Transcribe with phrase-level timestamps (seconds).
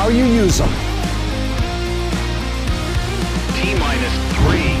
[0.00, 0.70] how you use them.
[3.52, 4.72] T minus three,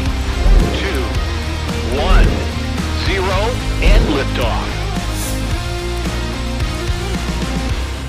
[0.80, 1.02] two,
[2.00, 2.24] one,
[3.04, 3.38] zero,
[3.84, 4.64] and liftoff.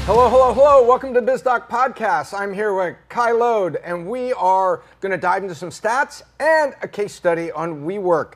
[0.05, 0.87] Hello, hello, hello.
[0.87, 2.33] Welcome to BizDoc Podcast.
[2.33, 6.73] I'm here with Kai Lode, and we are going to dive into some stats and
[6.81, 8.35] a case study on WeWork.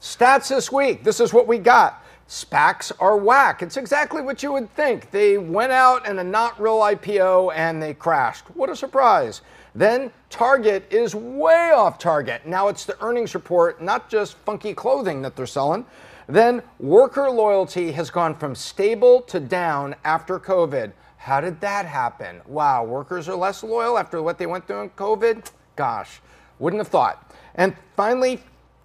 [0.00, 1.02] Stats this week.
[1.02, 2.04] This is what we got.
[2.32, 3.60] SPACs are whack.
[3.60, 5.10] It's exactly what you would think.
[5.10, 8.46] They went out in a not real IPO and they crashed.
[8.56, 9.42] What a surprise.
[9.74, 12.46] Then Target is way off target.
[12.46, 15.84] Now it's the earnings report, not just funky clothing that they're selling.
[16.26, 20.92] Then worker loyalty has gone from stable to down after COVID.
[21.18, 22.40] How did that happen?
[22.46, 25.50] Wow, workers are less loyal after what they went through in COVID?
[25.76, 26.22] Gosh,
[26.58, 27.30] wouldn't have thought.
[27.56, 28.42] And finally,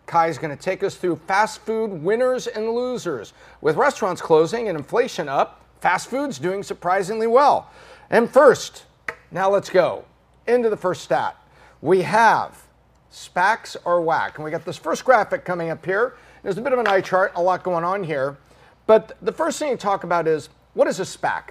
[0.08, 3.34] Kai is going to take us through fast food winners and losers.
[3.62, 7.70] With restaurants closing and inflation up, fast food's doing surprisingly well.
[8.10, 8.86] And first,
[9.32, 10.05] now let's go
[10.48, 11.36] into the first stat.
[11.82, 12.68] We have
[13.12, 14.38] SPACs are whack.
[14.38, 16.16] And we got this first graphic coming up here.
[16.42, 18.38] There's a bit of an eye chart, a lot going on here.
[18.86, 21.49] But the first thing to talk about is what is a SPAC?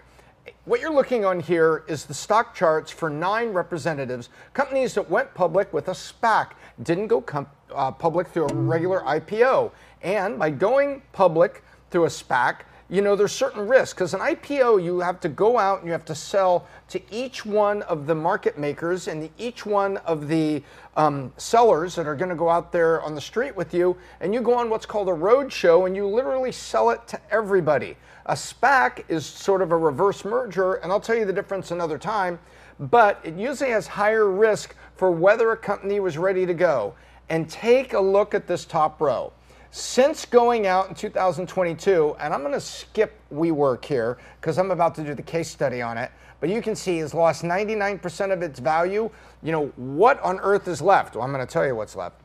[0.66, 5.32] What you're looking on here is the stock charts for nine representatives, companies that went
[5.32, 7.24] public with a SPAC, didn't go
[7.72, 9.70] uh, public through a regular IPO.
[10.02, 14.82] And by going public through a SPAC, you know, there's certain risks because an IPO,
[14.82, 18.14] you have to go out and you have to sell to each one of the
[18.16, 20.64] market makers and each one of the
[20.96, 23.96] um, sellers that are going to go out there on the street with you.
[24.20, 27.20] And you go on what's called a road show and you literally sell it to
[27.30, 27.96] everybody.
[28.28, 31.96] A SPAC is sort of a reverse merger, and I'll tell you the difference another
[31.96, 32.40] time,
[32.80, 36.94] but it usually has higher risk for whether a company was ready to go.
[37.28, 39.32] And take a look at this top row.
[39.70, 44.96] Since going out in 2022, and I'm going to skip WeWork here because I'm about
[44.96, 46.10] to do the case study on it,
[46.40, 49.08] but you can see it's lost 99% of its value.
[49.42, 51.14] You know, what on earth is left?
[51.14, 52.20] Well, I'm going to tell you what's left.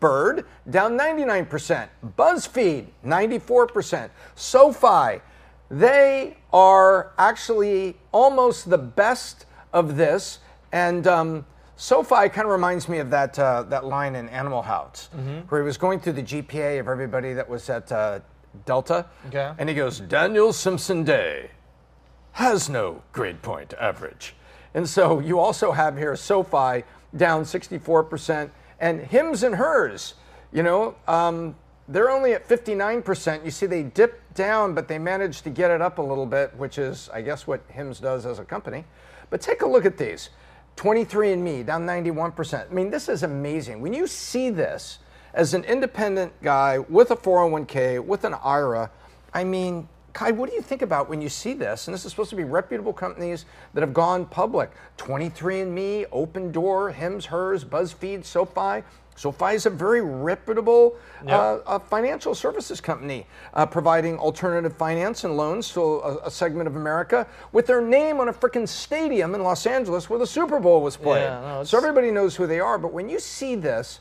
[0.00, 5.20] Bird down 99%, BuzzFeed 94%, SoFi,
[5.70, 10.38] they are actually almost the best of this.
[10.72, 15.08] And um, SoFi kind of reminds me of that uh, that line in Animal House,
[15.48, 18.20] where he was going through the GPA of everybody that was at uh,
[18.66, 19.52] Delta, Okay.
[19.58, 21.50] and he goes, Daniel Simpson Day
[22.32, 24.34] has no grade point average.
[24.74, 26.84] And so you also have here SoFi
[27.16, 28.50] down 64%,
[28.82, 30.14] and Hims and Hers,
[30.52, 31.54] you know, um,
[31.88, 33.44] they're only at 59%.
[33.44, 36.54] You see, they dipped down, but they managed to get it up a little bit,
[36.56, 38.84] which is, I guess, what Hims does as a company.
[39.30, 40.30] But take a look at these
[40.76, 42.70] 23andMe down 91%.
[42.70, 43.80] I mean, this is amazing.
[43.80, 44.98] When you see this
[45.32, 48.90] as an independent guy with a 401k, with an IRA,
[49.32, 51.86] I mean, Kai, what do you think about when you see this?
[51.88, 57.26] And this is supposed to be reputable companies that have gone public 23andMe, Opendoor, Hims,
[57.26, 58.84] Hers, BuzzFeed, SoFi.
[59.14, 60.96] SoFi is a very reputable
[61.26, 66.66] uh, uh, financial services company uh, providing alternative finance and loans to a, a segment
[66.66, 70.58] of America with their name on a freaking stadium in Los Angeles where the Super
[70.58, 71.22] Bowl was played.
[71.22, 72.78] Yeah, no, so everybody knows who they are.
[72.78, 74.00] But when you see this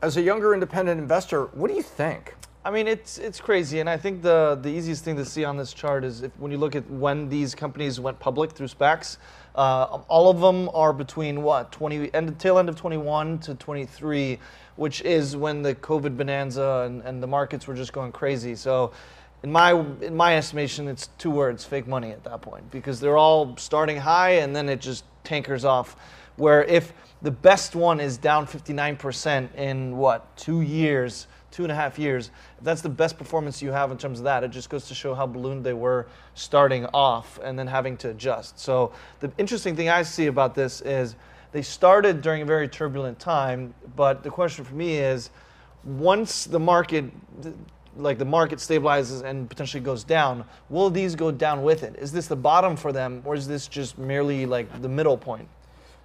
[0.00, 2.34] as a younger independent investor, what do you think?
[2.64, 5.56] I mean, it's it's crazy, and I think the the easiest thing to see on
[5.56, 9.16] this chart is if when you look at when these companies went public through SPACs,
[9.56, 14.38] uh, all of them are between what 20 end tail end of 21 to 23,
[14.76, 18.54] which is when the COVID bonanza and, and the markets were just going crazy.
[18.54, 18.92] So.
[19.44, 23.16] In my in my estimation, it's two words: fake money at that point, because they're
[23.16, 25.96] all starting high and then it just tankers off.
[26.36, 26.92] Where if
[27.22, 32.30] the best one is down 59% in what two years, two and a half years,
[32.58, 34.94] if that's the best performance you have in terms of that, it just goes to
[34.94, 38.58] show how ballooned they were starting off and then having to adjust.
[38.58, 41.14] So the interesting thing I see about this is
[41.52, 45.30] they started during a very turbulent time, but the question for me is
[45.84, 47.04] once the market
[47.96, 51.94] like the market stabilizes and potentially goes down, will these go down with it?
[51.96, 55.46] Is this the bottom for them or is this just merely like the middle point?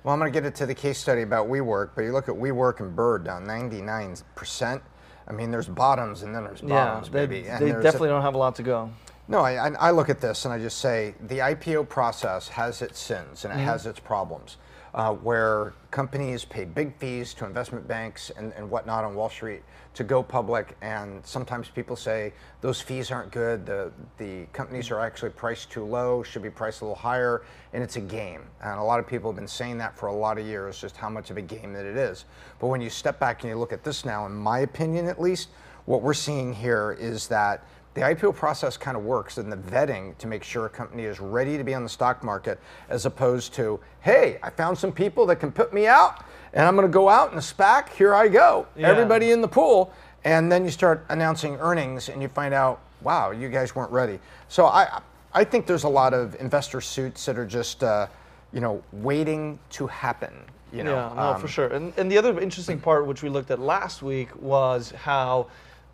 [0.03, 2.35] Well, I'm going to get into the case study about WeWork, but you look at
[2.35, 4.81] WeWork and Bird down 99%.
[5.27, 7.47] I mean, there's bottoms and then there's bottoms, they, baby.
[7.47, 8.89] And they there's a- definitely don't have a lot to go.
[9.29, 12.81] No, I, I I look at this and I just say the IPO process has
[12.81, 14.57] its sins and it has its problems.
[14.93, 19.61] Uh, where companies pay big fees to investment banks and, and whatnot on Wall Street
[19.97, 23.65] to go public, and sometimes people say those fees aren't good.
[23.65, 27.41] The the companies are actually priced too low, should be priced a little higher,
[27.73, 28.43] and it's a game.
[28.61, 30.97] And a lot of people have been saying that for a lot of years, just
[30.97, 32.25] how much of a game that it is.
[32.59, 35.19] But when you step back and you look at this now, in my opinion at
[35.19, 35.49] least,
[35.85, 37.63] what we're seeing here is that
[37.95, 41.19] the IPO process kind of works in the vetting to make sure a company is
[41.19, 42.59] ready to be on the stock market,
[42.89, 46.23] as opposed to, hey, I found some people that can put me out,
[46.53, 47.89] and I'm going to go out in a SPAC.
[47.89, 48.67] Here I go.
[48.75, 48.87] Yeah.
[48.87, 53.31] Everybody in the pool, and then you start announcing earnings, and you find out, wow,
[53.31, 54.19] you guys weren't ready.
[54.47, 55.01] So I,
[55.33, 58.07] I think there's a lot of investor suits that are just, uh,
[58.53, 60.33] you know, waiting to happen.
[60.73, 61.67] You know, Yeah, no, Um, for sure.
[61.67, 65.47] And, and the other interesting part, which we looked at last week, was how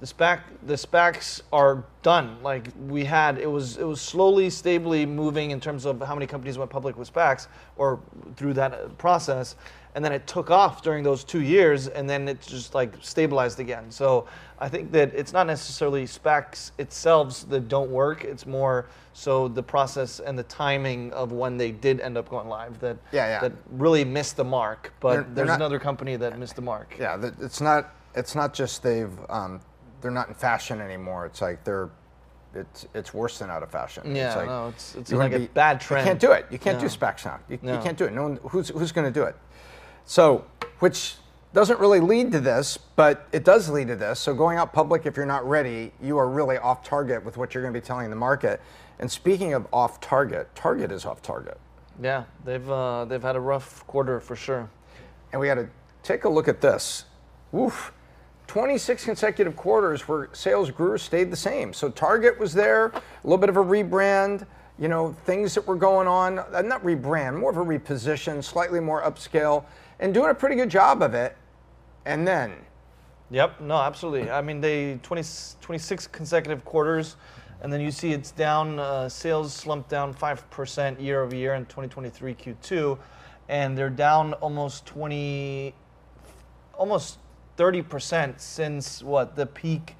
[0.04, 2.36] the SPAC the SPACs are done.
[2.44, 6.28] Like we had, it was it was slowly, stably moving in terms of how many
[6.28, 7.48] companies went public with SPACs
[7.78, 8.02] or
[8.36, 9.56] through that uh, process,
[9.96, 13.62] and then it took off during those two years, and then it just like stabilized
[13.62, 13.90] again.
[13.92, 14.28] So
[14.60, 18.26] I think that it's not necessarily SPACs itself that don't work.
[18.26, 22.50] It's more so the process and the timing of when they did end up going
[22.50, 23.40] live that Yeah, yeah.
[23.40, 24.92] that really missed the mark.
[25.00, 26.94] But They're- they're there's not- another company that missed the mark.
[27.00, 27.92] Yeah, it's not.
[28.16, 29.18] It's not just they've.
[29.30, 29.62] Um,
[30.04, 31.26] they're not in fashion anymore.
[31.26, 31.90] It's like they're.
[32.54, 34.16] It's it's worse than out of fashion.
[34.16, 36.06] Yeah, it's like, no, it's- it's you wanna a bad trend.
[36.06, 36.46] You can't do it.
[36.52, 36.92] You can't do No.
[36.92, 37.40] SPACs now.
[37.50, 38.14] You, you can't do it.
[38.14, 38.40] No one.
[38.44, 39.36] Who's who's going to do it?
[40.06, 40.46] So,
[40.78, 41.16] which
[41.54, 44.20] doesn't really lead to this, but it does lead to this.
[44.20, 47.54] So going out public, if you're not ready, you are really off target with what
[47.56, 48.62] you're going to be telling the market.
[49.00, 51.58] And speaking of off target, Target is off target.
[52.02, 54.70] Yeah, they've uh, they've had a rough quarter for sure.
[55.32, 55.70] And we got to
[56.04, 57.06] take a look at this.
[57.56, 57.92] Oof.
[58.54, 61.74] 26 consecutive quarters where sales grew stayed the same.
[61.74, 64.46] So Target was there, a little bit of a rebrand,
[64.78, 68.80] you know, things that were going on, uh, not rebrand, more of a reposition, slightly
[68.80, 69.66] more upscale,
[70.00, 71.36] and doing a pretty good job of it.
[72.06, 72.54] And then,
[73.32, 74.30] Yep, no, absolutely.
[74.30, 75.24] I mean, they 20,
[75.60, 77.16] 26 consecutive quarters,
[77.64, 78.78] and then you see it's down.
[78.78, 83.00] Uh, sales slumped down five percent year over year in 2023 Q2,
[83.50, 85.74] and they're down almost 20,
[86.76, 87.18] almost
[87.56, 89.96] 30 percent since what the peak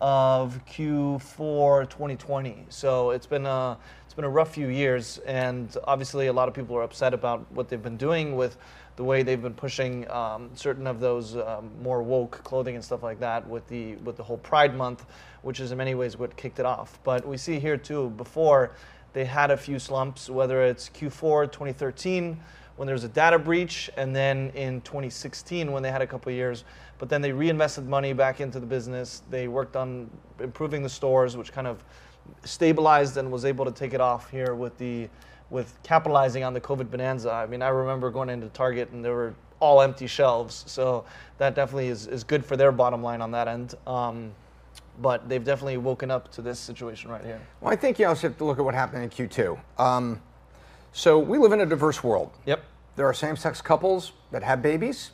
[0.00, 2.66] of Q4 2020.
[2.68, 6.54] So it's been a it's been a rough few years, and obviously a lot of
[6.54, 8.56] people are upset about what they've been doing with
[8.96, 13.02] the way they've been pushing um, certain of those um, more woke clothing and stuff
[13.02, 15.06] like that with the with the whole Pride Month,
[15.42, 16.98] which is in many ways what kicked it off.
[17.04, 18.72] But we see here too before
[19.12, 22.38] they had a few slumps, whether it's Q4 2013
[22.78, 26.30] when there was a data breach, and then in 2016 when they had a couple
[26.30, 26.64] years.
[26.98, 29.22] But then they reinvested money back into the business.
[29.30, 30.08] They worked on
[30.38, 31.84] improving the stores, which kind of
[32.44, 35.08] stabilized and was able to take it off here with the
[35.50, 37.32] with capitalizing on the COVID bonanza.
[37.32, 41.04] I mean, I remember going into Target and there were all empty shelves, so
[41.38, 43.74] that definitely is, is good for their bottom line on that end.
[43.86, 44.32] Um,
[45.00, 47.40] but they've definitely woken up to this situation right here.
[47.60, 49.58] well, I think you also have to look at what happened in Q2.
[49.78, 50.20] Um,
[50.92, 52.30] so we live in a diverse world.
[52.46, 52.64] Yep.
[52.96, 55.12] There are same sex couples that have babies,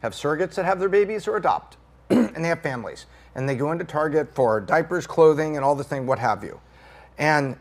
[0.00, 1.76] have surrogates that have their babies or adopt,
[2.10, 3.06] and they have families.
[3.34, 6.60] And they go into Target for diapers, clothing, and all this thing, what have you.
[7.18, 7.56] And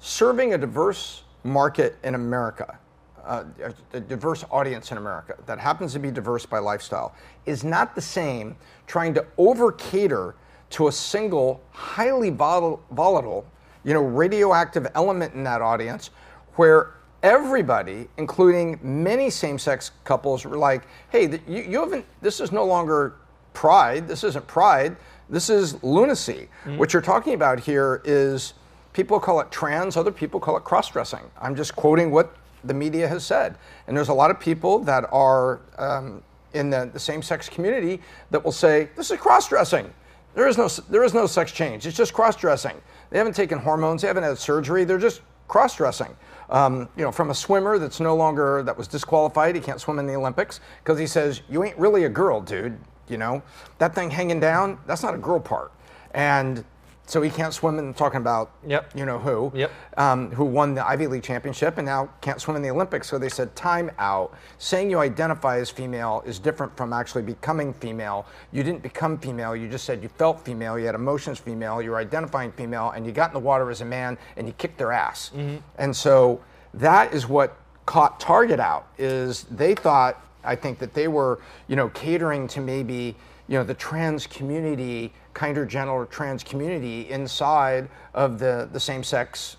[0.00, 2.78] serving a diverse market in America,
[3.24, 3.44] uh,
[3.92, 7.14] a, diverse audience in America that happens to be diverse by lifestyle,
[7.46, 8.56] is not the same
[8.86, 10.34] trying to over cater
[10.70, 13.46] to a single highly volatile, volatile
[13.84, 16.10] you know, radioactive element in that audience
[16.56, 22.04] where everybody, including many same-sex couples, were like, "Hey, you, you haven't.
[22.20, 23.14] This is no longer
[23.54, 24.06] pride.
[24.08, 24.96] This isn't pride.
[25.30, 26.48] This is lunacy.
[26.76, 28.54] What you're talking about here is
[28.92, 29.96] people call it trans.
[29.96, 31.20] Other people call it cross-dressing.
[31.40, 33.56] I'm just quoting what the media has said.
[33.86, 38.00] And there's a lot of people that are um, in the, the same-sex community
[38.30, 39.92] that will say this is cross-dressing.
[40.34, 41.86] There is no there is no sex change.
[41.86, 42.76] It's just cross-dressing.
[43.10, 44.02] They haven't taken hormones.
[44.02, 44.84] They haven't had surgery.
[44.84, 46.14] They're just cross-dressing.
[46.50, 49.54] Um, you know, from a swimmer that's no longer that was disqualified.
[49.54, 52.78] He can't swim in the Olympics because he says you ain't really a girl, dude.
[53.08, 53.42] You know,
[53.78, 54.78] that thing hanging down.
[54.86, 55.72] That's not a girl part.
[56.12, 56.64] And
[57.06, 58.92] so he can't swim in talking about Yep.
[58.94, 59.70] you know who Yep.
[59.96, 63.08] um, who won the Ivy League championship and now can't swim in the Olympics.
[63.08, 64.32] So they said, time out.
[64.58, 68.26] Saying you identify as female is different from actually becoming female.
[68.52, 71.90] You didn't become female, you just said you felt female, you had emotions female, you
[71.90, 74.78] were identifying female, and you got in the water as a man and you kicked
[74.78, 75.30] their ass.
[75.78, 76.40] And so
[76.72, 77.56] that is what
[77.86, 82.60] caught Target out, is they thought, I think that they were, you know, catering to
[82.60, 83.14] maybe,
[83.48, 89.56] you know, the trans community, kinder, gentler trans community inside of the, the same sex,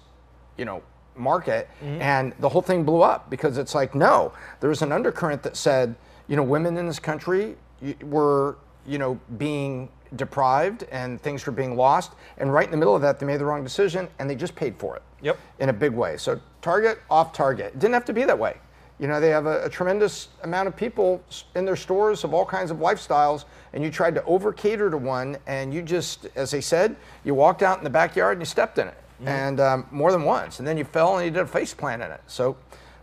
[0.58, 0.82] you know,
[1.16, 1.70] market.
[1.84, 2.02] Mm-hmm.
[2.02, 5.56] And the whole thing blew up because it's like, no, there was an undercurrent that
[5.56, 5.96] said,
[6.28, 7.56] you know, women in this country
[8.02, 12.14] were, you know, being deprived and things were being lost.
[12.38, 14.56] And right in the middle of that, they made the wrong decision and they just
[14.56, 15.38] paid for it Yep.
[15.60, 16.18] in a big way.
[16.18, 17.68] So target off target.
[17.68, 18.58] It didn't have to be that way.
[19.00, 21.22] You know, they have a, a tremendous amount of people
[21.56, 23.44] in their stores of all kinds of lifestyles,
[23.76, 27.36] and you tried to over cater to one, and you just, as they said, you
[27.36, 30.60] walked out in the backyard and you stepped in it, and um, more than once,
[30.60, 32.22] and then you fell and you did a face plant in it.
[32.26, 32.56] So,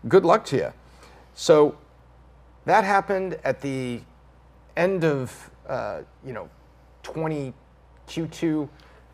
[0.09, 0.73] good luck to you.
[1.35, 1.77] So,
[2.65, 4.01] that happened at the
[4.77, 6.49] end of, uh, you know,
[7.03, 7.53] 20
[8.09, 8.69] Q2,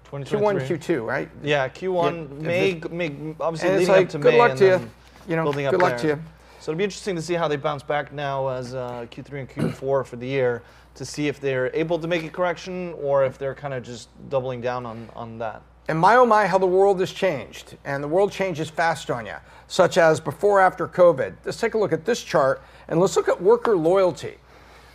[0.04, 1.28] Q1, Q2, right?
[1.42, 4.58] Yeah, Q1 Yeah, May, if May obviously leading like, up to good May luck and
[4.60, 4.90] to you.
[5.26, 6.16] You know, building up good luck there.
[6.16, 6.28] to you.
[6.60, 9.50] So it'll be interesting to see how they bounce back now as uh, Q3 and
[9.50, 10.62] Q4 for the year
[10.98, 14.08] to see if they're able to make a correction or if they're kind of just
[14.28, 15.62] doubling down on, on that.
[15.88, 17.76] And my oh my, how the world has changed.
[17.84, 19.36] And the world changes fast on you,
[19.68, 21.34] such as before, after COVID.
[21.44, 24.34] Let's take a look at this chart and let's look at worker loyalty.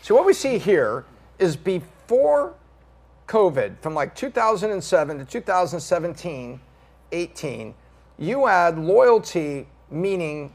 [0.04, 1.06] So, what we see here
[1.40, 2.54] is before
[3.28, 6.60] COVID, from like 2007 to 2017,
[7.12, 7.74] 18,
[8.20, 10.54] you had loyalty, meaning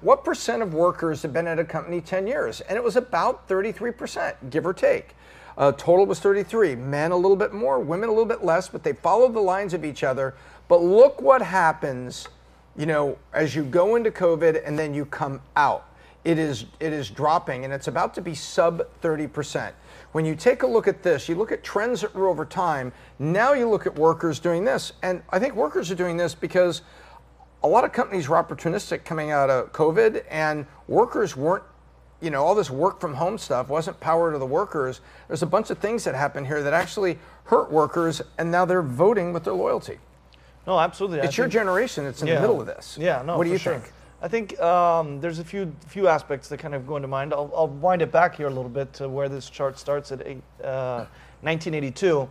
[0.00, 2.60] what percent of workers have been at a company 10 years?
[2.62, 5.14] And it was about 33%, give or take.
[5.56, 6.76] Uh, total was 33.
[6.76, 9.74] Men a little bit more, women a little bit less, but they follow the lines
[9.74, 10.34] of each other.
[10.68, 12.28] But look what happens,
[12.76, 15.88] you know, as you go into COVID and then you come out.
[16.24, 19.72] It is it is dropping and it's about to be sub 30%.
[20.12, 22.92] When you take a look at this, you look at trends that were over time.
[23.18, 26.82] Now you look at workers doing this, and I think workers are doing this because
[27.62, 31.62] a lot of companies were opportunistic coming out of COVID, and workers weren't,
[32.20, 35.00] you know, all this work from home stuff wasn't power to the workers.
[35.28, 38.82] There's a bunch of things that happened here that actually hurt workers, and now they're
[38.82, 39.98] voting with their loyalty.
[40.66, 41.20] No, absolutely.
[41.20, 42.96] I It's your think- generation that's in the middle of this.
[43.00, 43.36] Yeah, no.
[43.36, 43.74] What do you sure.
[43.78, 43.92] think?
[44.20, 47.32] I think um, there's a few few aspects that kind of go into mind.
[47.34, 50.24] I'll, I'll wind it back here a little bit to where this chart starts at
[50.24, 51.06] eight, uh,
[51.40, 52.30] 1982,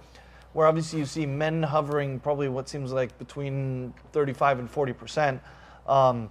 [0.54, 5.42] where obviously you see men hovering probably what seems like between 35 and 40 percent.
[5.88, 6.30] Um,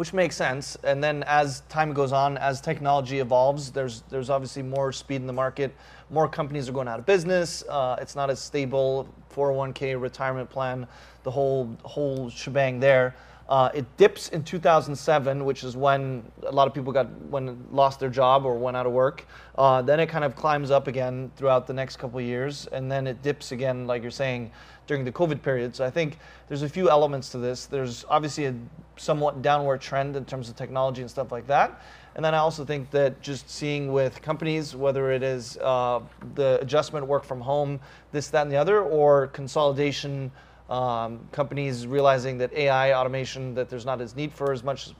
[0.00, 0.78] which makes sense.
[0.82, 5.26] And then as time goes on, as technology evolves, there's there's obviously more speed in
[5.26, 5.76] the market.
[6.08, 7.62] More companies are going out of business.
[7.68, 9.06] Uh, it's not as stable.
[9.34, 10.86] 401k retirement plan,
[11.22, 13.14] the whole whole shebang there.
[13.50, 17.98] Uh, it dips in 2007, which is when a lot of people got when lost
[17.98, 19.26] their job or went out of work.
[19.58, 22.90] Uh, then it kind of climbs up again throughout the next couple of years, and
[22.90, 24.52] then it dips again, like you're saying,
[24.86, 25.74] during the COVID period.
[25.74, 27.66] So I think there's a few elements to this.
[27.66, 28.54] There's obviously a
[28.96, 31.82] somewhat downward trend in terms of technology and stuff like that.
[32.14, 36.00] And then I also think that just seeing with companies, whether it is uh,
[36.34, 37.80] the adjustment work from home,
[38.12, 40.30] this, that, and the other, or consolidation,
[40.70, 44.90] um, companies realizing that AI automation, that there's not as need for as much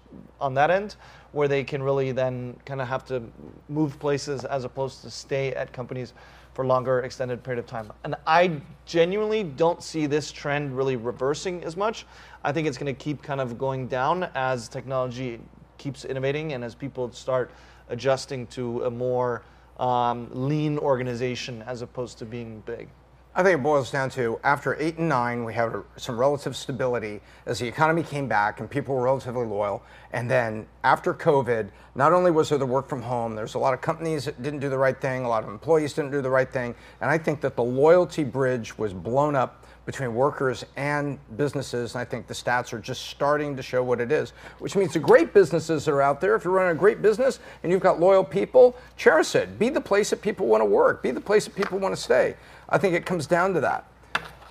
[0.41, 0.97] on that end,
[1.33, 3.23] where they can really then kind of have to
[3.69, 6.13] move places as opposed to stay at companies
[6.55, 7.93] for longer extended period of time.
[8.03, 12.05] And I genuinely don't see this trend really reversing as much.
[12.43, 15.41] I think it's going to keep kind of going down as technology
[15.79, 17.53] keeps innovating and as people start
[17.89, 19.43] adjusting to a more
[19.79, 22.89] um, lean organization as opposed to being big.
[23.33, 27.21] I think it boils down to after eight and nine, we had some relative stability
[27.47, 29.85] as the economy came back and people were relatively loyal.
[30.13, 33.73] And then after COVID, not only was there the work from home, there's a lot
[33.73, 36.31] of companies that didn't do the right thing, a lot of employees didn't do the
[36.31, 36.75] right thing.
[37.01, 41.95] And I think that the loyalty bridge was blown up between workers and businesses.
[41.95, 44.93] And I think the stats are just starting to show what it is, which means
[44.93, 47.81] the great businesses that are out there, if you're running a great business and you've
[47.81, 49.59] got loyal people, cherish it.
[49.59, 52.01] Be the place that people want to work, be the place that people want to
[52.01, 52.37] stay.
[52.71, 53.87] I think it comes down to that.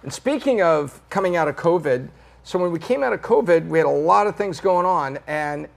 [0.03, 2.09] And speaking of coming out of COVID,
[2.43, 5.19] so when we came out of COVID, we had a lot of things going on.
[5.27, 5.67] And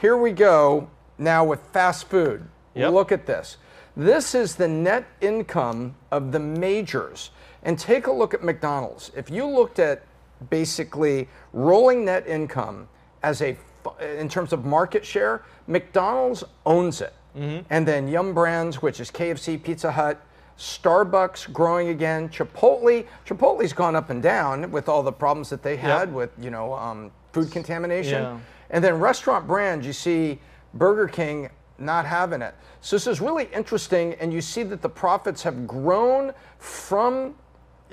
[0.00, 0.88] here we go
[1.18, 2.46] now with fast food.
[2.74, 2.92] Yep.
[2.92, 3.56] Look at this.
[3.96, 7.30] This is the net income of the majors.
[7.62, 9.10] And take a look at McDonald's.
[9.14, 10.02] If you looked at
[10.48, 12.88] basically rolling net income
[13.22, 13.56] as a
[14.00, 17.14] in terms of market share, McDonald's owns it.
[17.36, 17.66] Mm-hmm.
[17.70, 20.20] And then Yum Brands, which is KFC, Pizza Hut,
[20.60, 23.06] Starbucks growing again, Chipotle.
[23.26, 26.74] Chipotle's gone up and down with all the problems that they had with you know
[26.74, 28.22] um, food contamination.
[28.22, 28.38] Yeah.
[28.68, 30.38] And then restaurant brands, you see
[30.74, 31.48] Burger King
[31.78, 32.54] not having it.
[32.82, 37.34] So this is really interesting, and you see that the profits have grown from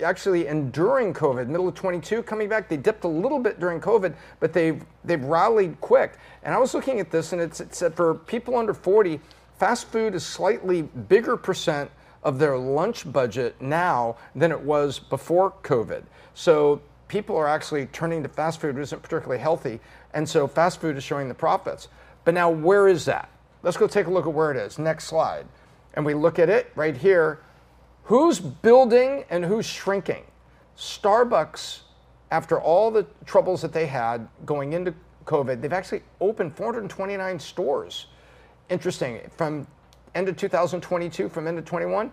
[0.03, 2.67] actually enduring COVID, middle of 22, coming back.
[2.67, 6.17] They dipped a little bit during COVID, but they've they've rallied quick.
[6.43, 9.21] And I was looking at this, and it's it's that for people under 40,
[9.57, 11.89] fast food is slightly bigger percent
[12.27, 16.03] of their lunch budget now than it was before COVID.
[16.33, 19.79] So people are actually turning to fast food, which isn't particularly healthy,
[20.13, 21.87] and so fast food is showing the profits.
[22.25, 23.29] But now, where is that?
[23.63, 24.77] Let's go take a look at where it is.
[24.77, 25.45] Next slide.
[25.93, 27.39] And we look at it right here.
[28.03, 30.25] Who's building and who's shrinking?
[30.77, 31.79] Starbucks,
[32.29, 34.93] after all the troubles that they had going into
[35.23, 38.07] COVID, they've actually opened 429 stores.
[38.69, 39.21] Interesting.
[39.37, 39.65] From
[40.17, 42.11] end of 2022, from end of 21,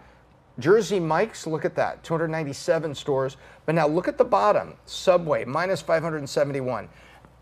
[0.58, 3.37] Jersey Mike's, look at that, 297 stores.
[3.66, 6.88] But now look at the bottom, Subway, minus 571.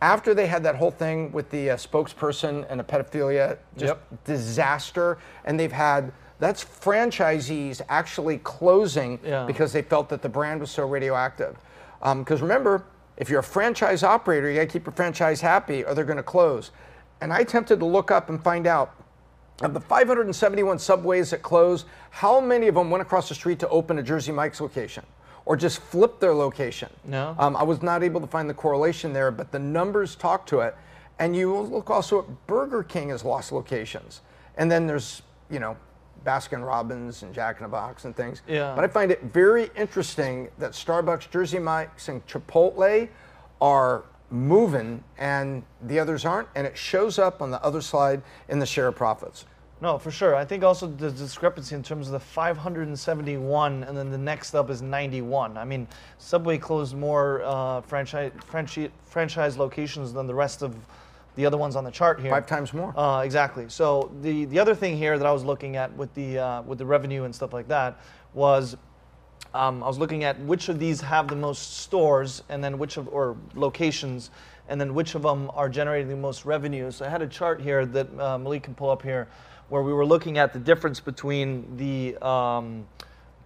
[0.00, 4.24] After they had that whole thing with the uh, spokesperson and the pedophilia, just Yep.
[4.24, 9.44] disaster, and they've had that's franchisees actually closing Yeah.
[9.46, 11.56] because they felt that the brand was so radioactive.
[12.00, 12.82] Because remember,
[13.16, 16.16] if you're a franchise operator, you got to keep your franchise happy, or they're going
[16.16, 16.72] to close.
[17.20, 18.92] And I attempted to look up and find out
[19.62, 23.68] of the 571 subways that closed, how many of them went across the street to
[23.68, 25.04] open a Jersey Mike's location
[25.44, 26.90] or just flipped their location?
[27.04, 27.34] No.
[27.38, 30.60] Um, I was not able to find the correlation there, but the numbers talk to
[30.60, 30.76] it.
[31.18, 34.22] And you look also at Burger King has lost locations.
[34.56, 35.76] And then there's, you know,
[36.24, 38.42] Baskin Robbins and Jack in the Box and things.
[38.46, 38.74] Yeah.
[38.74, 43.08] But I find it very interesting that Starbucks, Jersey Mike's, and Chipotle
[43.60, 46.48] are moving and the others aren't.
[46.54, 49.44] And it shows up on the other side in the share of profits.
[49.82, 50.36] No, for sure.
[50.36, 54.70] I think also the discrepancy in terms of the 571 and then the next up
[54.70, 55.58] is 91.
[55.58, 60.76] I mean, Subway closed more uh, franchise, franchise franchise locations than the rest of
[61.34, 62.30] the other ones on the chart here.
[62.30, 62.96] Five times more.
[62.96, 63.68] Uh, exactly.
[63.68, 66.78] So the the other thing here that I was looking at with the uh, with
[66.78, 68.00] the revenue and stuff like that
[68.34, 68.76] was
[69.52, 72.98] um, I was looking at which of these have the most stores and then which
[72.98, 74.30] of or locations
[74.68, 76.92] and then which of them are generating the most revenue.
[76.92, 79.26] So I had a chart here that uh, Malik can pull up here
[79.72, 82.86] where we were looking at the difference between the um,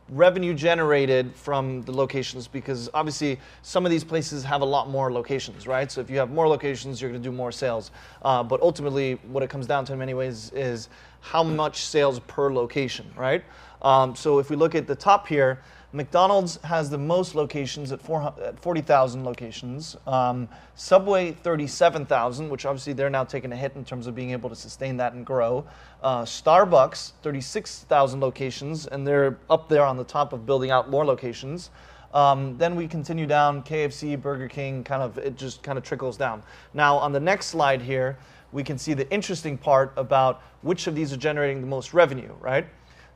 [0.08, 5.12] revenue generated from the locations because obviously some of these places have a lot more
[5.12, 5.88] locations, right?
[5.88, 7.92] So if you have more locations, you're going to do more sales.
[8.22, 10.88] Uh, but ultimately, what it comes down to in many ways is
[11.20, 13.44] how much sales per location, right?
[13.80, 15.60] Um, so if we look at the top here,
[15.92, 19.96] McDonald's has the most locations at, at 40,000 locations.
[20.06, 24.48] Um, Subway, 37,000, which obviously they're now taking a hit in terms of being able
[24.50, 25.64] to sustain that and grow.
[26.02, 31.04] Uh, Starbucks, 36,000 locations, and they're up there on the top of building out more
[31.04, 31.70] locations.
[32.12, 36.16] Um, then we continue down KFC, Burger King, kind of, it just kind of trickles
[36.16, 36.42] down.
[36.74, 38.16] Now, on the next slide here,
[38.52, 42.32] we can see the interesting part about which of these are generating the most revenue,
[42.40, 42.66] right?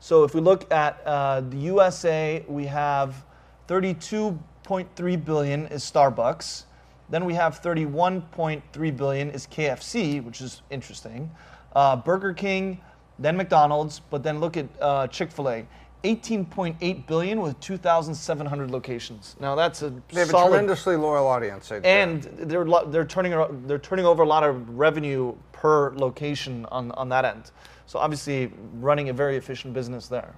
[0.01, 3.23] So if we look at uh, the USA, we have
[3.67, 6.63] 32.3 billion is Starbucks.
[7.11, 11.29] Then we have 31.3 billion is KFC, which is interesting.
[11.75, 12.81] Uh, Burger King,
[13.19, 15.67] then McDonald's, but then look at uh, Chick-fil-A.
[16.03, 19.35] 18.8 billion with 2,700 locations.
[19.39, 21.71] Now that's a They have a tremendously loyal audience.
[21.71, 27.09] and they're they're turning they're turning over a lot of revenue per location on on
[27.09, 27.51] that end.
[27.91, 30.33] So obviously running a very efficient business there.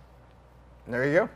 [0.87, 1.29] There you go.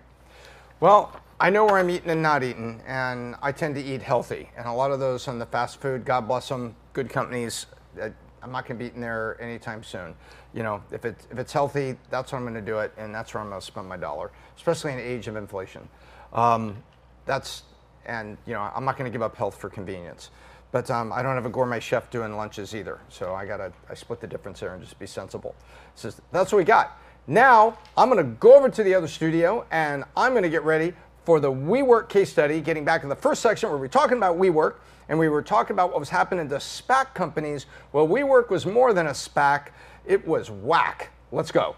[0.79, 4.49] Well, I know where I'm eating and not eating, and I tend to eat healthy.
[4.57, 7.67] And a lot of those on the fast food, God bless them, good companies.
[8.01, 8.09] uh,
[8.41, 10.15] I'm not going to be eating there anytime soon.
[10.55, 13.13] You know, if it's if it's healthy, that's where I'm going to do it, and
[13.13, 15.87] that's where I'm going to spend my dollar, especially in an age of inflation.
[16.33, 16.81] Um,
[17.27, 17.61] that's
[18.07, 20.31] and you know, I'm not going to give up health for convenience.
[20.71, 23.93] But um, I don't have a gourmet chef doing lunches either, so I gotta I
[23.93, 25.55] split the difference there and just be sensible.
[25.95, 26.99] So that's what we got.
[27.27, 30.63] Now I'm going to go over to the other studio and I'm going to get
[30.63, 30.93] ready
[31.25, 32.61] for the WeWork case study.
[32.61, 34.75] Getting back in the first section where we're talking about WeWork
[35.09, 37.65] and we were talking about what was happening to SPAC companies.
[37.91, 39.67] Well, WeWork was more than a SPAC;
[40.05, 41.09] it was whack.
[41.33, 41.75] Let's go.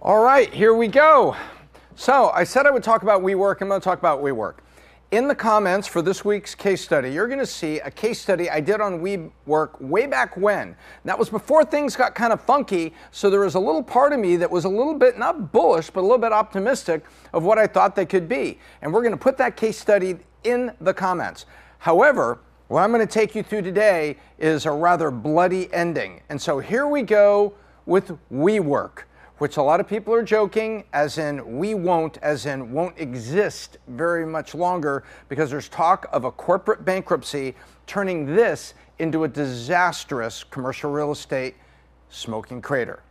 [0.00, 1.36] All right, here we go.
[1.94, 3.60] So I said I would talk about WeWork.
[3.60, 4.54] I'm going to talk about WeWork.
[5.10, 8.48] In the comments for this week's case study, you're going to see a case study
[8.48, 10.76] I did on WeWork way back when.
[11.04, 14.20] That was before things got kind of funky, so there was a little part of
[14.20, 17.58] me that was a little bit, not bullish, but a little bit optimistic of what
[17.58, 18.60] I thought they could be.
[18.82, 21.44] And we're going to put that case study in the comments.
[21.78, 26.20] However, what I'm going to take you through today is a rather bloody ending.
[26.28, 29.02] And so here we go with WeWork
[29.40, 33.78] which a lot of people are joking, as in we won't, as in won't exist
[33.88, 37.54] very much longer, because there's talk of a corporate bankruptcy
[37.86, 41.54] turning this into a disastrous commercial real estate
[42.10, 43.02] smoking crater.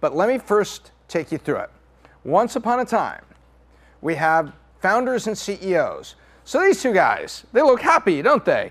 [0.00, 1.70] But let me first take you through it.
[2.22, 3.24] Once upon a time,
[4.00, 6.14] we have founders and CEOs.
[6.44, 8.70] So these two guys, they look happy, don't they?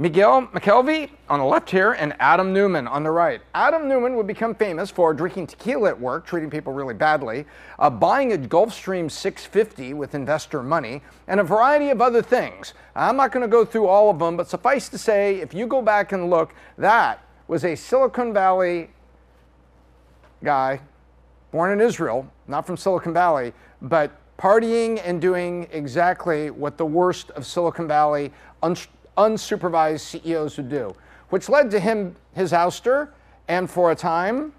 [0.00, 3.40] Miguel McKelvey on the left here and Adam Neumann on the right.
[3.52, 7.44] Adam Neumann would become famous for drinking tequila at work, treating people really badly,
[7.80, 12.74] uh, buying a Gulfstream 650 with investor money, and a variety of other things.
[12.94, 15.66] I'm not going to go through all of them, but suffice to say, if you
[15.66, 18.90] go back and look, that was a Silicon Valley
[20.44, 20.80] guy
[21.50, 27.32] born in Israel, not from Silicon Valley, but partying and doing exactly what the worst
[27.32, 28.32] of Silicon Valley
[29.18, 30.94] unsupervised CEOs would do.
[31.30, 33.10] which led to him his ouster.
[33.48, 34.52] And for a time,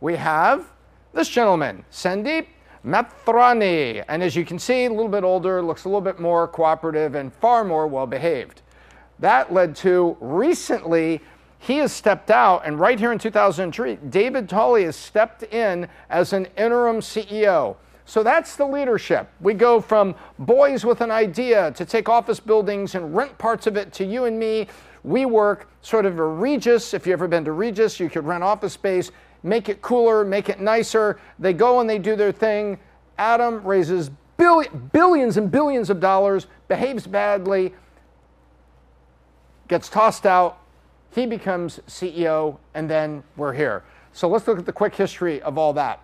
[0.00, 0.70] we have
[1.12, 2.46] this gentleman, Sandeep
[2.84, 4.04] Mathrani.
[4.08, 7.14] And as you can see, a little bit older, looks a little bit more cooperative
[7.14, 8.62] and far more well behaved.
[9.18, 11.20] That led to recently,
[11.58, 16.32] he has stepped out, and right here in 2003, David Tolley has stepped in as
[16.32, 17.76] an interim CEO.
[18.10, 19.30] So that's the leadership.
[19.40, 23.76] We go from boys with an idea to take office buildings and rent parts of
[23.76, 24.66] it to you and me.
[25.04, 26.92] We work sort of a Regus.
[26.92, 29.12] If you've ever been to Regus, you could rent office space,
[29.44, 31.20] make it cooler, make it nicer.
[31.38, 32.80] They go and they do their thing.
[33.16, 37.72] Adam raises billion, billions and billions of dollars, behaves badly,
[39.68, 40.58] gets tossed out.
[41.12, 43.84] He becomes CEO, and then we're here.
[44.12, 46.00] So let's look at the quick history of all that.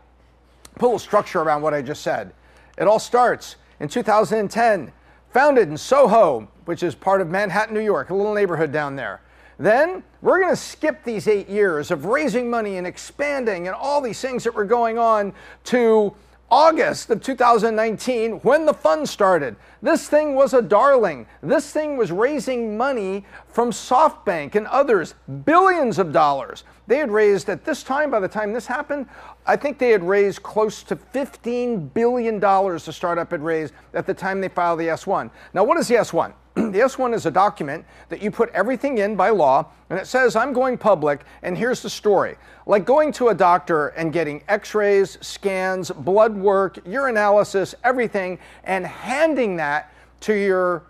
[0.76, 2.32] Put a little structure around what I just said.
[2.76, 4.92] It all starts in 2010,
[5.32, 9.22] founded in Soho, which is part of Manhattan, New York, a little neighborhood down there.
[9.58, 14.02] Then we're going to skip these eight years of raising money and expanding and all
[14.02, 15.32] these things that were going on
[15.64, 16.14] to
[16.50, 19.56] August of 2019 when the fund started.
[19.82, 21.26] This thing was a darling.
[21.42, 23.24] This thing was raising money
[23.56, 25.14] from SoftBank and others,
[25.46, 26.64] billions of dollars.
[26.88, 29.06] They had raised at this time, by the time this happened,
[29.46, 34.12] I think they had raised close to $15 billion the startup had raised at the
[34.12, 35.30] time they filed the S1.
[35.54, 36.34] Now, what is the S1?
[36.54, 40.36] the S1 is a document that you put everything in by law, and it says,
[40.36, 42.36] I'm going public, and here's the story.
[42.66, 48.86] Like going to a doctor and getting x rays, scans, blood work, urinalysis, everything, and
[48.86, 50.82] handing that to your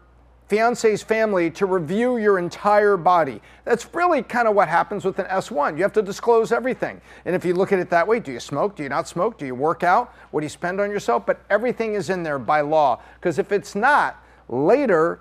[0.48, 3.40] fiance's family to review your entire body.
[3.64, 5.76] That's really kind of what happens with an S1.
[5.76, 7.00] You have to disclose everything.
[7.24, 8.76] And if you look at it that way, do you smoke?
[8.76, 9.38] Do you not smoke?
[9.38, 10.14] Do you work out?
[10.30, 11.26] What do you spend on yourself?
[11.26, 13.00] But everything is in there by law.
[13.14, 15.20] Because if it's not, later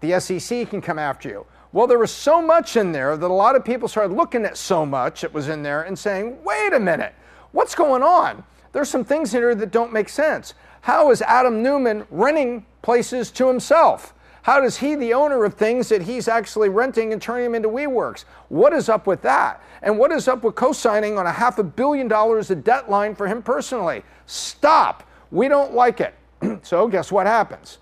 [0.00, 1.46] the SEC can come after you.
[1.72, 4.56] Well, there was so much in there that a lot of people started looking at
[4.56, 7.14] so much that was in there and saying, wait a minute,
[7.52, 8.44] what's going on?
[8.72, 10.54] There's some things in here that don't make sense.
[10.82, 14.12] How is Adam Neumann renting places to himself?
[14.42, 17.68] How does he, the owner of things that he's actually renting and turning them into
[17.68, 18.24] WeWorks?
[18.48, 19.62] What is up with that?
[19.82, 22.90] And what is up with co signing on a half a billion dollars of debt
[22.90, 24.02] line for him personally?
[24.26, 25.08] Stop.
[25.30, 26.14] We don't like it.
[26.62, 27.78] so, guess what happens?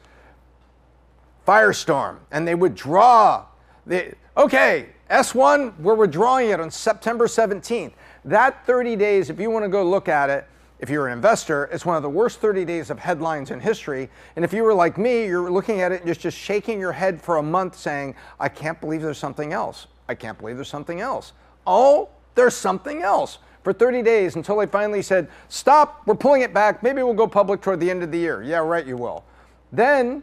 [1.48, 3.46] Firestorm, and they withdraw.
[3.86, 7.92] The, okay, S1, we're withdrawing it on September 17th.
[8.24, 10.46] That 30 days, if you want to go look at it,
[10.80, 14.08] if you're an investor, it's one of the worst 30 days of headlines in history.
[14.34, 16.92] And if you were like me, you're looking at it and just, just shaking your
[16.92, 19.88] head for a month saying, I can't believe there's something else.
[20.08, 21.34] I can't believe there's something else.
[21.66, 23.38] Oh, there's something else.
[23.62, 26.82] For 30 days until they finally said, Stop, we're pulling it back.
[26.82, 28.42] Maybe we'll go public toward the end of the year.
[28.42, 29.22] Yeah, right, you will.
[29.70, 30.22] Then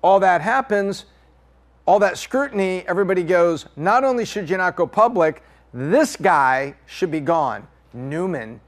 [0.00, 1.06] all that happens,
[1.86, 5.42] all that scrutiny, everybody goes, not only should you not go public,
[5.74, 7.66] this guy should be gone.
[7.92, 8.60] Neumann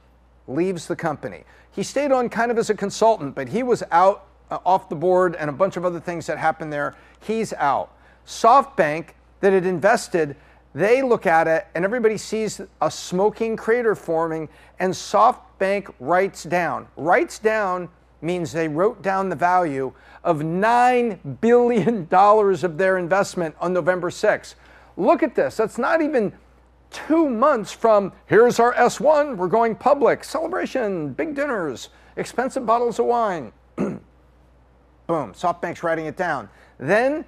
[0.50, 1.44] leaves the company.
[1.70, 4.96] He stayed on kind of as a consultant, but he was out uh, off the
[4.96, 6.96] board and a bunch of other things that happened there.
[7.20, 7.92] He's out.
[8.26, 9.10] SoftBank,
[9.40, 10.36] that had invested,
[10.74, 16.88] they look at it and everybody sees a smoking crater forming, and SoftBank writes down,
[16.96, 17.88] writes down
[18.22, 19.92] means they wrote down the value
[20.24, 24.54] of $9 billion of their investment on November 6th.
[24.96, 25.56] Look at this.
[25.56, 26.32] That's not even
[26.90, 33.07] two months from here's our S1, we're going public, celebration, big dinners, expensive bottles of
[33.07, 33.53] wine.
[33.76, 34.00] Boom,
[35.09, 36.48] SoftBank's writing it down.
[36.79, 37.24] Then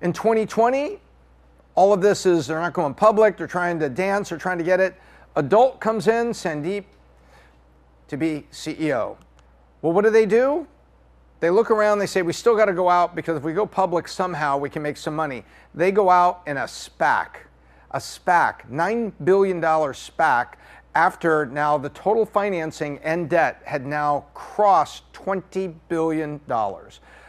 [0.00, 1.00] in 2020,
[1.74, 4.64] all of this is they're not going public, they're trying to dance, they're trying to
[4.64, 4.94] get it.
[5.36, 6.84] Adult comes in, Sandeep,
[8.08, 9.16] to be CEO.
[9.82, 10.66] Well, what do they do?
[11.40, 13.66] They look around, they say, we still got to go out because if we go
[13.66, 15.44] public somehow, we can make some money.
[15.74, 17.28] They go out in a SPAC,
[17.94, 20.54] a SPAC, $9 billion SPAC,
[20.96, 26.40] after now the total financing and debt had now crossed $20 billion.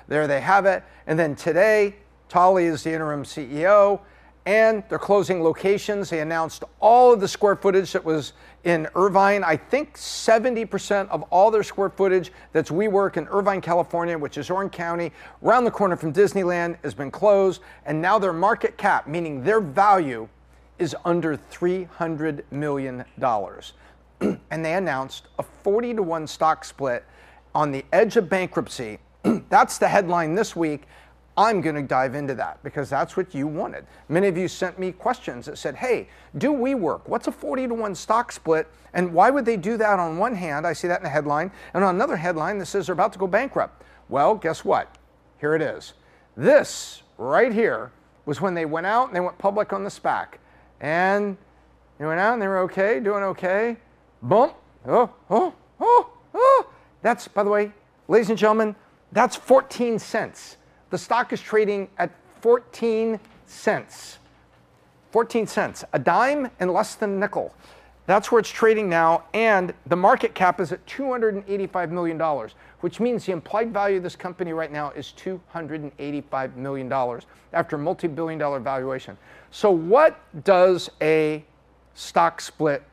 [0.08, 0.84] There they have it.
[1.08, 1.96] And then today,
[2.30, 4.02] Tolley is the interim CEO
[4.48, 6.10] and they're closing locations.
[6.10, 9.44] They announced all of the square footage that was in Irvine.
[9.44, 14.52] I think 70% of all their square footage that's WeWork in Irvine, California, which is
[14.52, 15.12] Orange County,
[15.44, 17.62] around the corner from Disneyland, has been closed.
[17.86, 20.28] And now their market cap, meaning their value,
[20.80, 23.06] is under $300 million.
[24.52, 27.04] and they announced a 40 to 1 stock split
[27.54, 29.00] on the edge of bankruptcy.
[29.50, 30.84] that's the headline this week.
[31.38, 33.86] I'm going to dive into that because that's what you wanted.
[34.08, 36.08] Many of you sent me questions that said, hey,
[36.38, 37.10] do we work?
[37.10, 38.68] What's a 40 to 1 stock split?
[38.94, 40.66] And why would they do that on one hand?
[40.66, 41.52] I see that in the headline.
[41.74, 43.84] And on another headline that says they're about to go bankrupt.
[44.08, 44.96] Well, guess what?
[45.40, 45.94] Here it is.
[46.38, 47.92] This right here
[48.26, 50.36] was when they went out and they went public on the SPAC.
[50.82, 51.38] And
[51.98, 53.78] they went out and they were okay, doing okay.
[54.22, 54.52] Boom.
[54.88, 56.70] Oh, oh, oh, oh.
[57.02, 57.72] That's, by the way,
[58.08, 58.76] ladies and gentlemen,
[59.12, 60.58] that's 14 cents.
[60.90, 62.12] The stock is trading at
[62.42, 64.18] 14 cents.
[65.12, 67.54] 14 cents, a dime and less than a nickel.
[68.08, 72.50] That's where it's trading now, and the market cap is at $285 million,
[72.82, 77.22] which means the implied value of this company right now is $285 million
[77.54, 79.18] after a multi billion dollar valuation.
[79.50, 81.44] So, what does a
[81.96, 82.84] stock split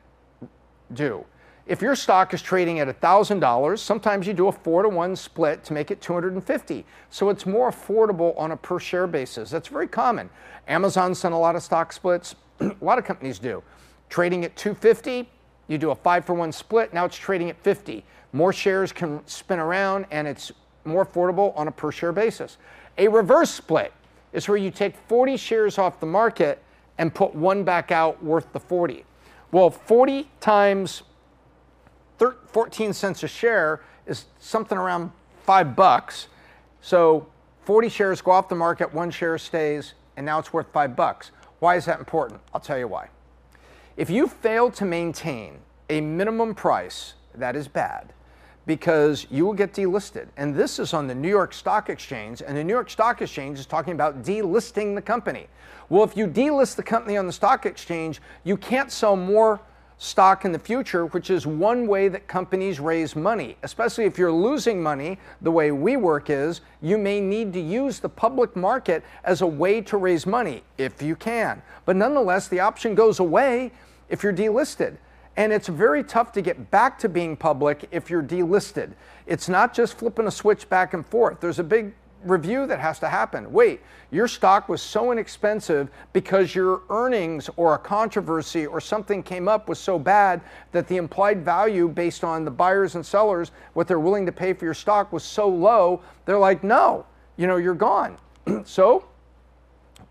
[0.93, 1.23] do?
[1.65, 5.63] If your stock is trading at $1,000, sometimes you do a 4 to 1 split
[5.63, 6.85] to make it 250.
[7.09, 9.49] So it's more affordable on a per share basis.
[9.49, 10.29] That's very common.
[10.67, 12.35] Amazon's done a lot of stock splits.
[12.59, 13.63] a lot of companies do.
[14.09, 15.29] Trading at 250,
[15.67, 18.03] you do a 5 for 1 split, now it's trading at 50.
[18.31, 20.51] More shares can spin around and it's
[20.85, 22.57] more affordable on a per share basis.
[22.97, 23.93] A reverse split
[24.33, 26.61] is where you take 40 shares off the market
[26.97, 29.05] and put one back out worth the 40.
[29.51, 31.03] Well, 40 times
[32.47, 35.11] 14 cents a share is something around
[35.43, 36.27] five bucks.
[36.81, 37.27] So
[37.65, 41.31] 40 shares go off the market, one share stays, and now it's worth five bucks.
[41.59, 42.41] Why is that important?
[42.53, 43.09] I'll tell you why.
[43.95, 48.11] If you fail to maintain a minimum price, that is bad
[48.65, 50.27] because you will get delisted.
[50.35, 53.59] And this is on the New York Stock Exchange, and the New York Stock Exchange
[53.59, 55.47] is talking about delisting the company.
[55.89, 59.59] Well, if you delist the company on the stock exchange, you can't sell more
[60.03, 63.55] stock in the future, which is one way that companies raise money.
[63.63, 68.09] Especially if you're losing money, the way WeWork is, you may need to use the
[68.09, 71.61] public market as a way to raise money if you can.
[71.85, 73.71] But nonetheless, the option goes away
[74.09, 74.97] if you're delisted.
[75.37, 78.91] And it's very tough to get back to being public if you're delisted.
[79.25, 81.39] It's not just flipping a switch back and forth.
[81.39, 83.51] There's a big review that has to happen.
[83.51, 83.81] Wait,
[84.11, 89.67] your stock was so inexpensive because your earnings or a controversy or something came up
[89.67, 93.99] was so bad that the implied value based on the buyers and sellers, what they're
[93.99, 97.05] willing to pay for your stock was so low, they're like, no,
[97.37, 98.17] you know, you're gone.
[98.65, 99.05] so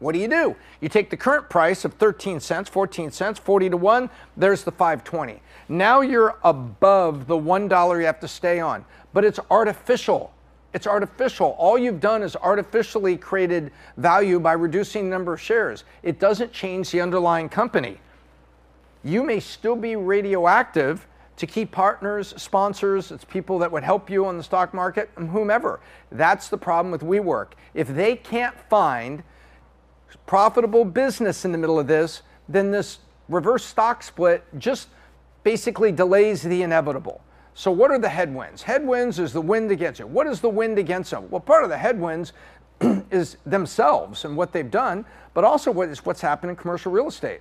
[0.02, 0.56] what do you do?
[0.80, 4.72] You take the current price of 13 cents, 14 cents, 40 to 1, there's the
[4.72, 5.40] 520.
[5.68, 10.32] Now you're above the $1 you have to stay on, but it's artificial.
[10.74, 11.54] It's artificial.
[11.58, 15.84] All you've done is artificially created value by reducing the number of shares.
[16.02, 17.98] It doesn't change the underlying company.
[19.04, 21.06] You may still be radioactive
[21.36, 25.80] to key partners, sponsors, it's people that would help you on the stock market, whomever.
[26.10, 27.48] That's the problem with WeWork.
[27.74, 29.22] If they can't find
[30.26, 34.88] profitable business in the middle of this, then this reverse stock split just
[35.42, 37.22] basically delays the inevitable.
[37.54, 38.62] So, what are the headwinds?
[38.62, 40.06] Headwinds is the wind against you.
[40.06, 41.28] What is the wind against them?
[41.30, 42.32] Well, part of the headwinds
[43.10, 47.08] is themselves and what they've done, but also what is what's happened in commercial real
[47.08, 47.40] estate.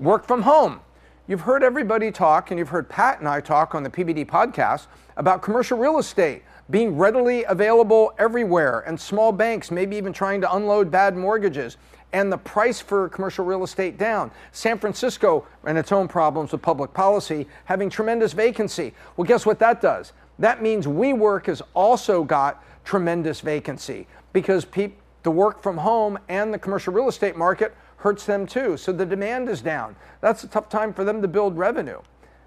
[0.00, 0.80] Work from home.
[1.26, 4.88] You've heard everybody talk, and you've heard Pat and I talk on the PBD podcast
[5.16, 10.54] about commercial real estate being readily available everywhere, and small banks maybe even trying to
[10.54, 11.76] unload bad mortgages
[12.14, 14.30] and the price for commercial real estate down.
[14.52, 18.94] San Francisco and its own problems with public policy having tremendous vacancy.
[19.16, 20.12] Well, guess what that does?
[20.38, 24.92] That means WeWork has also got tremendous vacancy because pe-
[25.24, 28.76] the work from home and the commercial real estate market hurts them too.
[28.76, 29.96] So the demand is down.
[30.20, 31.98] That's a tough time for them to build revenue.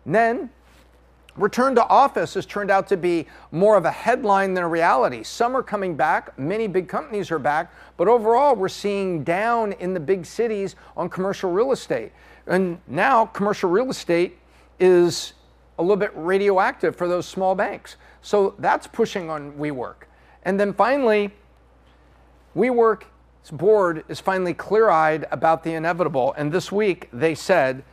[0.05, 0.49] And then
[1.37, 5.21] Return to office has turned out to be more of a headline than a reality.
[5.21, 9.93] Some are coming back, many big companies are back, but overall we're seeing down in
[9.93, 12.11] the big cities on commercial real estate.
[12.47, 14.39] And now commercial real estate
[14.79, 15.33] is
[15.77, 17.97] a little bit radioactive for those small banks.
[18.23, 20.07] So that's pushing on WeWork.
[20.41, 21.31] And then finally,
[22.55, 23.05] WeWork's
[23.51, 26.33] board is finally clear eyed about the inevitable.
[26.35, 27.83] And this week they said,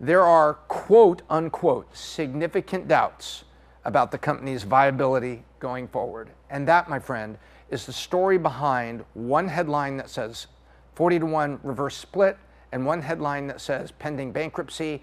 [0.00, 3.44] there are quote unquote significant doubts
[3.84, 6.30] about the company's viability going forward.
[6.48, 7.36] And that, my friend,
[7.68, 10.46] is the story behind one headline that says
[10.94, 12.38] 40 to 1 reverse split
[12.72, 15.02] and one headline that says pending bankruptcy.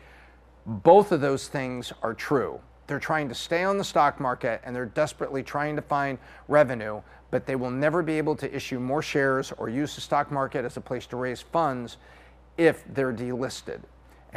[0.66, 2.60] Both of those things are true.
[2.88, 7.02] They're trying to stay on the stock market and they're desperately trying to find revenue,
[7.30, 10.66] but they will never be able to issue more shares or use the stock market
[10.66, 11.98] as a place to raise funds
[12.58, 13.82] if they're delisted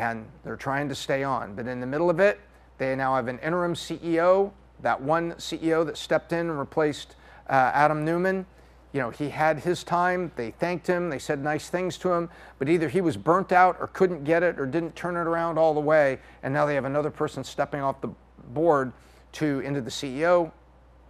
[0.01, 1.55] and they're trying to stay on.
[1.55, 2.41] But in the middle of it,
[2.79, 4.51] they now have an interim CEO.
[4.81, 7.17] That one CEO that stepped in and replaced
[7.51, 8.47] uh, Adam Neumann,
[8.95, 10.33] you know, he had his time.
[10.37, 11.11] They thanked him.
[11.11, 12.31] They said nice things to him.
[12.59, 15.59] But either he was burnt out or couldn't get it or didn't turn it around
[15.59, 16.19] all the way.
[16.43, 18.09] And now they have another person stepping off the
[18.55, 18.93] board
[19.33, 20.51] to into the CEO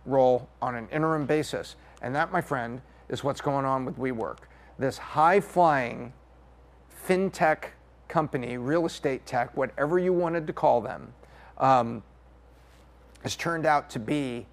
[0.05, 1.77] role on an interim basis.
[2.03, 4.39] And that, my friend, is what's going on with WeWork.
[4.81, 6.13] This high flying
[7.07, 7.67] fintech
[8.11, 11.15] company, real estate tech, whatever you wanted to call them,
[11.57, 12.03] um,
[13.23, 14.47] has turned out to be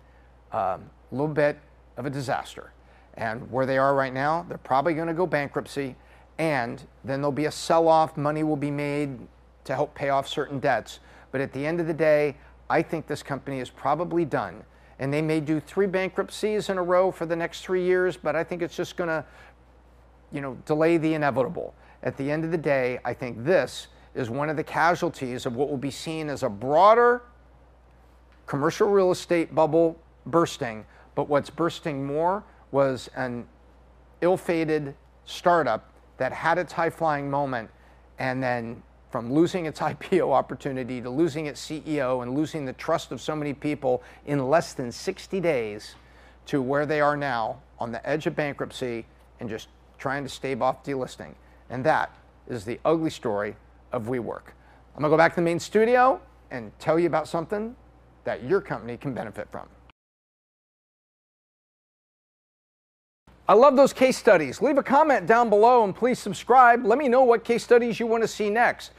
[0.53, 1.57] um, a little bit
[1.97, 2.71] of a disaster.
[3.15, 5.95] And where they are right now, they're probably going to go bankruptcy,
[6.37, 8.15] and then there'll be a sell off.
[8.15, 9.17] Money will be made
[9.63, 10.99] to help pay off certain debts.
[11.31, 12.37] But at the end of the day,
[12.69, 14.63] I think this company is probably done.
[14.99, 18.35] And they may do three bankruptcies in a row for the next three years, but
[18.35, 19.25] I think it's just going to,
[20.31, 21.73] you know, delay the inevitable.
[22.07, 25.57] At the end of the day, I think this is one of the casualties of
[25.57, 27.21] what will be seen as a broader
[28.45, 30.85] commercial real estate bubble bursting.
[31.15, 33.45] But what's bursting more was an
[34.21, 37.69] ill fated startup that had its high flying moment
[38.19, 43.11] and then from losing its IPO opportunity to losing its CEO and losing the trust
[43.11, 45.95] of so many people in less than 60 days
[46.45, 49.05] to where they are now on the edge of bankruptcy
[49.41, 49.67] and just
[49.97, 51.33] trying to stave off delisting.
[51.69, 52.15] And that
[52.47, 53.56] is the ugly story
[53.91, 54.53] of WeWork.
[54.95, 57.75] I'm gonna go back to the main studio and tell you about something
[58.23, 59.67] that your company can benefit from.
[63.49, 64.62] I love those case studies.
[64.62, 66.86] Leave a comment down below and please subscribe.
[66.86, 68.91] Let me know what case studies you want to see next.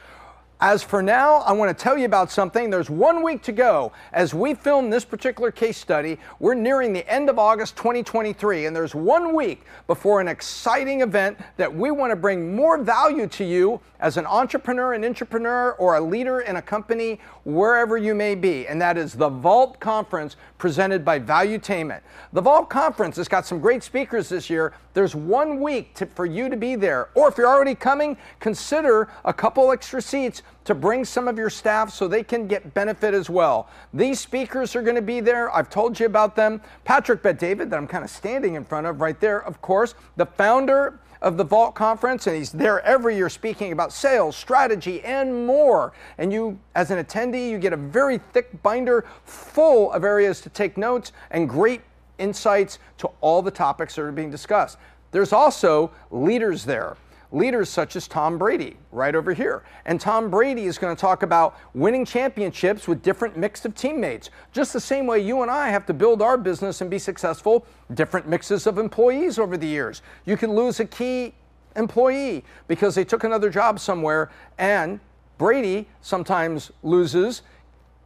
[0.60, 2.68] As for now, I want to tell you about something.
[2.68, 6.18] There's one week to go as we film this particular case study.
[6.40, 11.38] We're nearing the end of August 2023, and there's one week before an exciting event
[11.58, 15.94] that we want to bring more value to you as an entrepreneur, an entrepreneur, or
[15.94, 18.68] a leader in a company, wherever you may be.
[18.68, 22.02] And that is the Vault Conference presented by Valuetainment.
[22.34, 24.74] The Vault Conference has got some great speakers this year.
[24.92, 27.08] There's one week to, for you to be there.
[27.14, 31.48] Or if you're already coming, consider a couple extra seats to bring some of your
[31.48, 33.70] staff so they can get benefit as well.
[33.94, 35.50] These speakers are going to be there.
[35.56, 36.60] I've told you about them.
[36.84, 39.94] Patrick Bet David, that I'm kind of standing in front of right there, of course,
[40.16, 45.02] the founder of the Vault Conference, and he's there every year speaking about sales, strategy,
[45.02, 45.92] and more.
[46.18, 50.48] And you, as an attendee, you get a very thick binder full of areas to
[50.48, 51.82] take notes and great
[52.18, 54.78] insights to all the topics that are being discussed.
[55.10, 56.96] There's also leaders there
[57.30, 59.62] leaders such as Tom Brady, right over here.
[59.84, 64.30] And Tom Brady is going to talk about winning championships with different mix of teammates.
[64.52, 67.66] Just the same way you and I have to build our business and be successful,
[67.94, 70.02] different mixes of employees over the years.
[70.24, 71.34] You can lose a key
[71.76, 75.00] employee because they took another job somewhere, and
[75.36, 77.42] Brady sometimes loses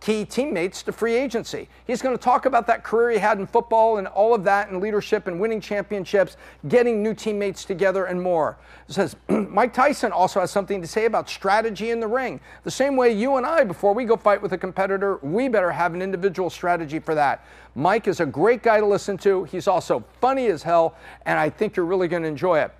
[0.02, 1.68] key teammates to free agency.
[1.86, 4.68] He's going to talk about that career he had in football and all of that
[4.68, 6.36] and leadership and winning championships,
[6.66, 8.58] getting new teammates together and more.
[8.88, 12.40] It says Mike Tyson also has something to say about strategy in the ring.
[12.64, 15.70] The same way you and I, before we go fight with a competitor, we better
[15.70, 17.46] have an individual strategy for that.
[17.76, 19.44] Mike is a great guy to listen to.
[19.44, 22.74] He's also funny as hell, and I think you're really going to enjoy it.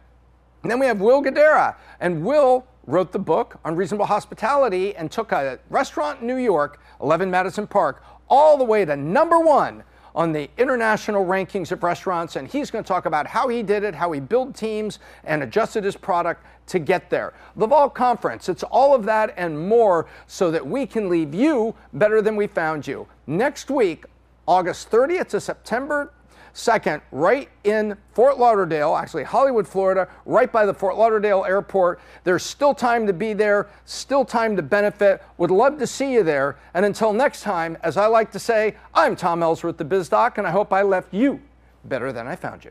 [0.65, 5.33] And then we have Will Guidara, and Will wrote the book Unreasonable Hospitality and took
[5.33, 10.33] a restaurant in New York, 11 Madison Park, all the way to number one on
[10.33, 12.37] the international rankings of restaurants.
[12.37, 15.43] And he's going to talk about how he did it, how he built teams and
[15.43, 17.33] adjusted his product to get there.
[17.57, 21.75] The Vault Conference, it's all of that and more so that we can leave you
[21.93, 23.07] better than we found you.
[23.27, 24.05] Next week,
[24.47, 26.13] August 30th to September
[26.55, 31.99] Second, right in Fort Lauderdale, actually Hollywood, Florida, right by the Fort Lauderdale airport.
[32.25, 35.23] There's still time to be there, still time to benefit.
[35.39, 36.57] Would love to see you there.
[36.75, 40.47] And until next time, as I like to say, I'm Tom Ellsworth, the BizDoc, and
[40.47, 41.41] I hope I left you
[41.85, 42.71] better than I found you.